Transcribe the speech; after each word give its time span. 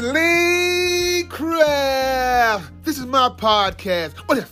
Lee 0.00 1.24
Craft. 1.28 2.72
This 2.84 2.98
is 2.98 3.04
my 3.04 3.28
podcast. 3.28 4.14
Oh, 4.16 4.22
what 4.26 4.38
if? 4.38 4.50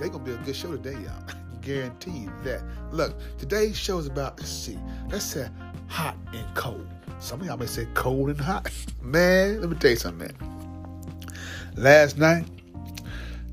They 0.00 0.08
gonna 0.08 0.24
be 0.24 0.32
a 0.32 0.36
good 0.38 0.56
show 0.56 0.72
today, 0.72 0.94
y'all. 0.94 1.24
I 1.28 1.56
guarantee 1.60 2.10
you 2.10 2.32
that. 2.42 2.62
Look, 2.90 3.14
today's 3.38 3.78
show 3.78 3.98
is 3.98 4.06
about, 4.06 4.38
let's 4.40 4.50
see, 4.50 4.76
let's 5.10 5.26
say 5.26 5.48
hot 5.86 6.16
and 6.32 6.54
cold. 6.56 6.86
Some 7.20 7.40
of 7.40 7.46
y'all 7.46 7.56
may 7.56 7.66
say 7.66 7.86
cold 7.94 8.30
and 8.30 8.40
hot. 8.40 8.68
Man, 9.00 9.60
let 9.60 9.70
me 9.70 9.76
tell 9.76 9.92
you 9.92 9.96
something, 9.96 10.28
man. 10.28 11.30
Last 11.76 12.18
night, 12.18 12.46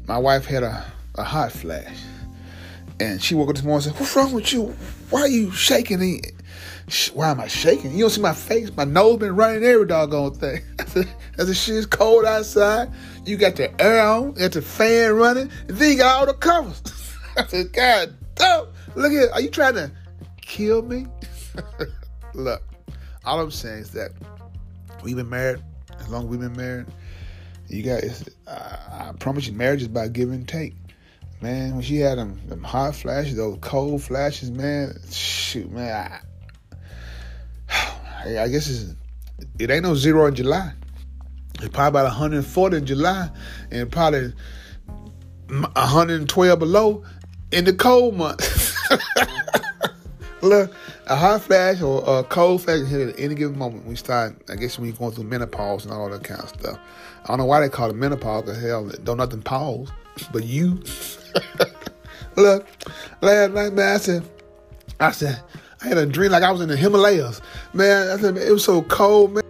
my 0.07 0.17
wife 0.17 0.45
had 0.45 0.63
a, 0.63 0.83
a 1.15 1.23
hot 1.23 1.51
flash. 1.51 1.97
And 2.99 3.21
she 3.21 3.35
woke 3.35 3.49
up 3.49 3.55
this 3.55 3.63
morning 3.63 3.88
and 3.88 3.95
said, 3.95 3.99
What's 3.99 4.15
wrong 4.15 4.33
with 4.33 4.51
you? 4.53 4.75
Why 5.11 5.21
are 5.21 5.27
you 5.27 5.51
shaking? 5.51 6.21
Why 7.13 7.31
am 7.31 7.39
I 7.39 7.47
shaking? 7.47 7.93
You 7.93 8.01
don't 8.01 8.10
see 8.10 8.21
my 8.21 8.33
face? 8.33 8.75
My 8.75 8.83
nose 8.83 9.18
been 9.18 9.36
running 9.36 9.64
every 9.64 9.86
doggone 9.86 10.33
thing. 10.33 10.61
I 10.79 10.86
said 10.86 11.55
shit's 11.55 11.86
cold 11.86 12.25
outside. 12.25 12.91
You 13.25 13.37
got 13.37 13.55
the 13.55 13.82
air 13.82 14.01
on, 14.01 14.33
got 14.33 14.51
the 14.51 14.61
fan 14.61 15.14
running, 15.14 15.50
and 15.68 15.77
then 15.77 15.91
you 15.91 15.97
got 15.97 16.19
all 16.19 16.25
the 16.25 16.33
covers. 16.33 16.82
I 17.37 17.46
said, 17.47 17.71
God 17.71 18.14
damn, 18.36 18.65
look 18.96 19.14
at 19.14 19.32
Are 19.32 19.41
you 19.41 19.50
trying 19.50 19.75
to 19.75 19.91
kill 20.41 20.82
me? 20.82 21.07
look, 22.33 22.61
all 23.25 23.39
I'm 23.39 23.52
saying 23.52 23.79
is 23.79 23.91
that 23.91 24.11
we've 25.04 25.15
been 25.15 25.29
married 25.29 25.61
as 25.99 26.10
long 26.10 26.24
as 26.24 26.29
we've 26.29 26.39
been 26.39 26.57
married. 26.57 26.88
You 27.68 27.83
guys, 27.83 28.27
I, 28.47 29.10
I 29.10 29.13
promise 29.19 29.47
you, 29.47 29.54
marriage 29.54 29.82
is 29.82 29.88
about 29.88 30.11
give 30.11 30.29
and 30.32 30.47
take. 30.47 30.75
Man, 31.41 31.74
when 31.74 31.82
she 31.82 31.97
had 31.97 32.17
them, 32.17 32.39
them 32.47 32.63
hot 32.63 32.95
flashes, 32.95 33.38
those 33.38 33.58
cold 33.61 34.03
flashes, 34.03 34.52
man, 34.52 34.94
shoot, 35.09 35.72
man, 35.72 36.11
I, 36.11 36.19
I 38.25 38.48
guess 38.48 38.70
it's, 38.70 38.95
it 39.59 39.69
ain't 39.69 39.83
no 39.83 39.95
zero 39.95 40.25
in 40.27 40.36
July. 40.36 40.73
It's 41.55 41.69
probably 41.69 42.02
about 42.02 42.05
140 42.05 42.78
in 42.78 42.86
July, 42.86 43.30
and 43.72 43.91
probably 43.91 44.33
112 45.47 46.59
below 46.59 47.03
in 47.52 47.66
the 47.66 47.73
cold 47.73 48.16
months. 48.16 48.78
Look, 50.41 50.73
a 51.05 51.16
hot 51.16 51.41
flash 51.41 51.81
or 51.81 52.19
a 52.19 52.23
cold 52.23 52.63
flash 52.63 52.80
can 52.80 52.88
hit 52.88 53.09
at 53.09 53.19
any 53.19 53.36
given 53.36 53.58
moment. 53.58 53.86
We 53.86 53.95
start, 53.95 54.41
I 54.50 54.56
guess, 54.56 54.80
when 54.80 54.88
you're 54.88 54.97
going 54.97 55.11
through 55.11 55.25
menopause 55.25 55.85
and 55.85 55.94
all 55.94 56.09
that 56.09 56.23
kind 56.23 56.41
of 56.41 56.50
stuff. 56.50 56.80
I 57.23 57.28
don't 57.28 57.39
know 57.39 57.45
why 57.45 57.59
they 57.59 57.69
call 57.69 57.89
it 57.89 57.95
menopause, 57.95 58.44
because 58.44 58.61
hell, 58.61 58.89
don't 59.03 59.17
nothing 59.17 59.44
pause. 59.44 59.91
But 60.31 60.45
you, 60.45 60.81
look, 62.35 62.66
last 63.22 63.53
night, 63.53 63.73
man, 63.73 63.95
I 63.95 63.97
said, 63.97 64.23
I 65.00 65.11
said, 65.11 65.41
I 65.83 65.87
had 65.87 65.97
a 65.97 66.05
dream 66.05 66.31
like 66.31 66.43
I 66.43 66.51
was 66.51 66.61
in 66.61 66.69
the 66.69 66.77
Himalayas. 66.77 67.41
Man, 67.73 68.09
I 68.11 68.21
said, 68.21 68.37
it 68.37 68.51
was 68.51 68.63
so 68.63 68.83
cold, 68.83 69.33
man. 69.33 69.43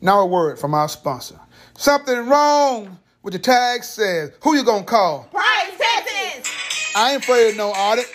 Now 0.00 0.20
a 0.20 0.26
word 0.26 0.58
from 0.58 0.72
our 0.72 0.88
sponsor. 0.88 1.38
Something 1.76 2.26
wrong 2.26 2.98
with 3.22 3.34
the 3.34 3.38
tag 3.38 3.84
says, 3.84 4.32
who 4.42 4.56
you 4.56 4.64
gonna 4.64 4.84
call? 4.84 5.24
Price 5.24 5.76
taxes! 5.76 6.50
I 6.96 7.12
ain't 7.12 7.22
afraid 7.22 7.50
of 7.50 7.56
no 7.56 7.72
audit. 7.72 8.10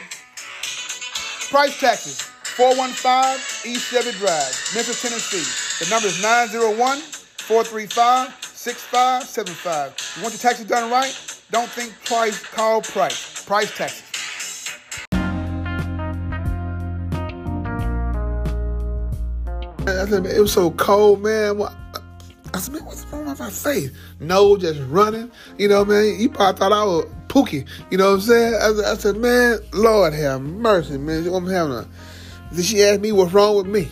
Price 1.51 1.79
taxes, 1.79 2.21
415 2.21 3.71
East 3.71 3.91
Chevy 3.91 4.11
Drive, 4.17 4.71
Memphis, 4.73 5.01
Tennessee. 5.03 5.85
The 5.85 5.89
number 5.91 6.07
is 6.07 6.19
901 6.23 6.97
435 6.97 8.33
6575. 8.43 10.15
You 10.15 10.23
want 10.23 10.33
your 10.33 10.39
taxes 10.39 10.65
done 10.65 10.89
right? 10.89 11.13
Don't 11.51 11.69
think 11.69 11.93
twice, 12.05 12.41
call 12.41 12.81
Price. 12.81 13.45
Price 13.45 13.77
taxes. 13.77 14.10
I 20.01 20.05
said, 20.07 20.23
man, 20.23 20.35
it 20.35 20.39
was 20.39 20.53
so 20.53 20.71
cold, 20.71 21.21
man. 21.21 21.61
I 22.53 22.57
said, 22.57 22.73
man, 22.73 22.85
what's 22.85 23.05
wrong 23.05 23.25
with 23.25 23.39
my 23.39 23.49
face? 23.49 23.91
No, 24.19 24.57
just 24.57 24.81
running. 24.89 25.31
You 25.57 25.67
know, 25.67 25.85
man, 25.85 26.19
you 26.19 26.29
probably 26.29 26.59
thought 26.59 26.73
I 26.73 26.83
was 26.83 27.05
Pookie. 27.27 27.67
You 27.89 27.97
know 27.97 28.09
what 28.09 28.15
I'm 28.15 28.21
saying? 28.21 28.55
I, 28.55 28.73
said, 28.73 28.85
I 28.85 28.95
said 28.95 29.17
man, 29.17 29.59
Lord 29.73 30.13
have 30.13 30.41
mercy, 30.41 30.97
man. 30.97 31.25
I'm 31.27 31.47
having 31.47 31.73
a. 31.73 31.87
Then 32.51 32.63
she 32.63 32.83
asked 32.83 32.99
me 32.99 33.13
what's 33.13 33.31
wrong 33.31 33.55
with 33.55 33.67
me. 33.67 33.87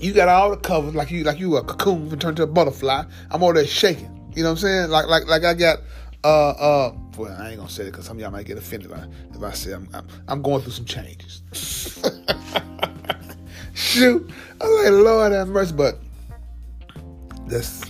You 0.00 0.14
got 0.14 0.28
all 0.28 0.50
the 0.50 0.56
covers 0.56 0.94
like 0.94 1.10
you 1.10 1.24
like 1.24 1.38
you 1.38 1.56
a 1.56 1.64
cocoon 1.64 2.08
and 2.10 2.20
turned 2.20 2.38
to 2.38 2.44
a 2.44 2.46
butterfly. 2.46 3.04
I'm 3.30 3.42
over 3.42 3.52
there 3.52 3.66
shaking. 3.66 4.30
You 4.34 4.44
know 4.44 4.50
what 4.50 4.52
I'm 4.52 4.58
saying? 4.58 4.90
Like 4.90 5.08
like 5.08 5.26
like 5.26 5.44
I 5.44 5.54
got 5.54 5.80
uh 6.24 6.50
uh. 6.50 6.94
Well, 7.18 7.36
I 7.38 7.50
ain't 7.50 7.58
gonna 7.58 7.68
say 7.68 7.82
it 7.82 7.86
because 7.90 8.06
some 8.06 8.16
of 8.16 8.20
y'all 8.22 8.30
might 8.30 8.46
get 8.46 8.56
offended 8.56 8.92
if 8.92 8.96
I, 8.96 9.06
if 9.34 9.42
I 9.42 9.52
say 9.52 9.72
I'm, 9.72 9.88
I'm 9.92 10.06
I'm 10.28 10.40
going 10.40 10.62
through 10.62 10.72
some 10.72 10.84
changes. 10.86 11.42
Shoot, 13.98 14.30
I'm 14.60 14.70
like 14.76 14.92
Lord 14.92 15.32
have 15.32 15.48
mercy, 15.48 15.74
but 15.74 15.98
that's 17.48 17.82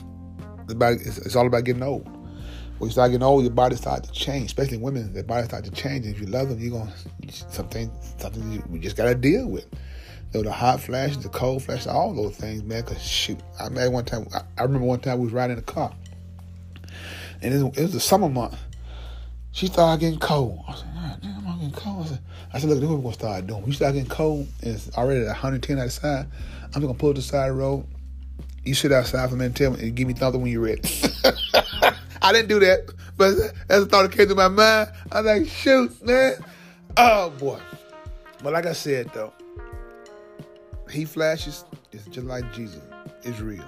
about, 0.70 0.94
it's, 0.94 1.19
it's 1.19 1.36
all 1.36 1.46
about 1.46 1.64
getting 1.64 1.82
old. 1.82 2.06
When 2.78 2.88
you 2.88 2.92
start 2.92 3.10
getting 3.10 3.22
old, 3.22 3.42
your 3.42 3.52
body 3.52 3.76
starts 3.76 4.08
to 4.08 4.14
change, 4.14 4.46
especially 4.46 4.78
women. 4.78 5.12
Their 5.12 5.24
body 5.24 5.44
starts 5.46 5.69
to 5.69 5.74
change. 5.74 6.06
And 6.06 6.14
if 6.14 6.20
you 6.20 6.26
love 6.26 6.48
them, 6.48 6.60
you're 6.60 6.78
gonna 6.78 6.94
something 7.50 7.91
something 8.16 8.50
you, 8.50 8.78
just 8.78 8.96
gotta 8.96 9.14
deal 9.14 9.48
with. 9.48 9.66
You 10.32 10.41
know, 10.41 10.44
the 10.44 10.52
hot 10.52 10.80
flashes, 10.80 11.22
the 11.22 11.28
cold 11.28 11.64
flashes, 11.64 11.88
all 11.88 12.14
those 12.14 12.36
things, 12.36 12.62
man. 12.62 12.84
Cause 12.84 13.02
shoot, 13.02 13.38
I 13.60 13.64
remember 13.64 13.90
one 13.90 14.04
time. 14.06 14.28
I, 14.32 14.40
I 14.56 14.62
remember 14.62 14.86
one 14.86 15.00
time 15.00 15.19
we 15.19 15.25
was 15.25 15.34
riding 15.34 15.58
in 15.58 15.62
a 15.62 15.66
car, 15.66 15.92
and 17.42 17.52
it, 17.52 17.78
it 17.78 17.82
was 17.82 17.92
the 17.92 18.00
summer 18.00 18.30
month. 18.30 18.56
She 19.52 19.66
started 19.66 20.00
getting 20.00 20.20
cold. 20.20 20.62
I 20.66 20.75
said, 20.75 20.84
"Damn, 20.84 20.96
I'm 20.96 20.97
getting 20.97 20.97
cold." 21.78 22.05
I 22.05 22.09
said, 22.09 22.19
I 22.55 22.59
said, 22.59 22.69
"Look, 22.71 22.81
this 22.81 22.89
what 22.89 22.97
we're 22.97 23.03
gonna 23.03 23.15
start 23.15 23.47
doing. 23.47 23.62
We 23.62 23.72
start 23.72 23.94
getting 23.94 24.09
cold, 24.09 24.49
and 24.62 24.75
it's 24.75 24.97
already 24.97 25.21
at 25.21 25.28
110 25.28 25.78
outside. 25.78 26.27
I'm 26.65 26.72
just 26.72 26.81
gonna 26.81 26.94
pull 26.94 27.15
to 27.15 27.21
the 27.21 27.27
side 27.27 27.50
of 27.50 27.56
the 27.56 27.62
road. 27.62 27.87
You 28.65 28.75
sit 28.75 28.93
outside 28.93 29.28
for 29.28 29.37
a 29.37 29.39
minute, 29.39 29.56
tell 29.56 29.71
me, 29.71 29.81
and 29.81 29.94
give 29.94 30.06
me 30.06 30.15
thunder 30.15 30.38
when 30.38 30.53
you're 30.53 30.62
ready." 30.62 30.83
I 32.22 32.33
didn't 32.33 32.49
do 32.49 32.61
that, 32.61 32.91
but 33.17 33.34
that's 33.69 33.84
a 33.84 33.87
thought 33.87 34.03
that 34.03 34.12
came 34.12 34.28
to 34.28 34.34
my 34.34 34.49
mind, 34.49 34.91
I 35.12 35.21
was 35.21 35.27
like, 35.27 35.49
"Shoot, 35.49 36.05
man! 36.05 36.44
Oh 36.97 37.31
boy!" 37.31 37.61
But 38.43 38.53
like 38.53 38.67
I 38.67 38.72
said, 38.72 39.11
though, 39.15 39.33
he 40.91 41.05
flashes 41.05 41.65
is 41.93 42.06
just 42.06 42.27
like 42.27 42.53
Jesus. 42.53 42.83
It's 43.22 43.41
real. 43.41 43.65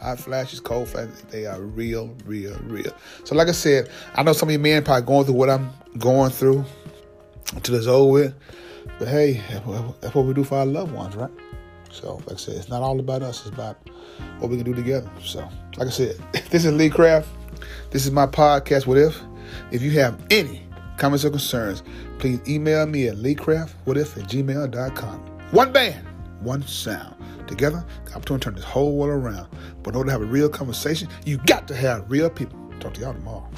Hot 0.00 0.18
flashes, 0.18 0.60
cold 0.60 0.88
flashes, 0.88 1.22
they 1.22 1.46
are 1.46 1.60
real, 1.60 2.14
real, 2.24 2.56
real. 2.64 2.92
So 3.24 3.34
like 3.34 3.48
I 3.48 3.52
said, 3.52 3.90
I 4.14 4.22
know 4.22 4.32
some 4.32 4.48
of 4.48 4.52
you 4.52 4.58
men 4.58 4.84
probably 4.84 5.06
going 5.06 5.24
through 5.26 5.34
what 5.34 5.50
I'm 5.50 5.72
going 5.98 6.30
through 6.30 6.64
until 7.54 7.74
it's 7.74 7.86
over 7.86 8.12
with. 8.12 8.34
But 8.98 9.08
hey, 9.08 9.42
that's 10.00 10.14
what 10.14 10.24
we 10.24 10.34
do 10.34 10.44
for 10.44 10.58
our 10.58 10.66
loved 10.66 10.92
ones, 10.92 11.16
right? 11.16 11.30
So 11.90 12.16
like 12.26 12.32
I 12.32 12.36
said, 12.36 12.56
it's 12.56 12.68
not 12.68 12.82
all 12.82 12.98
about 13.00 13.22
us, 13.22 13.40
it's 13.46 13.54
about 13.54 13.78
what 14.38 14.50
we 14.50 14.56
can 14.56 14.64
do 14.64 14.74
together. 14.74 15.10
So 15.22 15.48
like 15.76 15.88
I 15.88 15.90
said, 15.90 16.16
this 16.50 16.64
is 16.64 16.72
Lee 16.72 16.90
Craft. 16.90 17.28
This 17.90 18.04
is 18.04 18.12
my 18.12 18.26
podcast, 18.26 18.86
What 18.86 18.98
If? 18.98 19.20
If 19.70 19.82
you 19.82 19.92
have 19.92 20.20
any 20.30 20.66
comments 20.96 21.24
or 21.24 21.30
concerns, 21.30 21.82
please 22.18 22.40
email 22.48 22.86
me 22.86 23.08
at 23.08 23.16
leecraftwhatif 23.16 24.22
at 24.22 24.28
gmail.com. 24.28 25.18
One 25.52 25.72
band 25.72 26.08
one 26.40 26.62
sound. 26.66 27.14
Together, 27.46 27.84
I'm 28.14 28.20
to 28.22 28.38
turn 28.38 28.54
this 28.54 28.64
whole 28.64 28.96
world 28.96 29.24
around. 29.24 29.48
But 29.82 29.90
in 29.90 29.96
order 29.96 30.08
to 30.08 30.12
have 30.12 30.22
a 30.22 30.26
real 30.26 30.48
conversation, 30.48 31.08
you 31.24 31.38
got 31.38 31.66
to 31.68 31.74
have 31.74 32.10
real 32.10 32.28
people. 32.28 32.58
Talk 32.78 32.94
to 32.94 33.00
y'all 33.00 33.14
tomorrow. 33.14 33.48